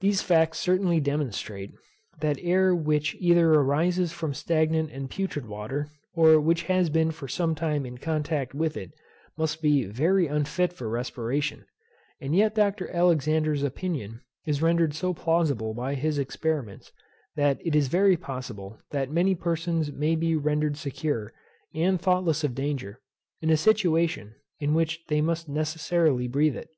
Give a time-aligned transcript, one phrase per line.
[0.00, 1.70] These facts certainly demonstrate,
[2.18, 7.28] that air which either arises from stagnant and putrid water, or which has been for
[7.28, 8.90] some time in contact with it,
[9.38, 11.64] must be very unfit for respiration;
[12.20, 12.90] and yet Dr.
[12.90, 16.90] Alexander's opinion is rendered so plausible by his experiments,
[17.36, 21.32] that it is very possible that many persons may be rendered secure,
[21.72, 22.98] and thoughtless of danger,
[23.40, 26.68] in a situation in which they must necessarily breathe it.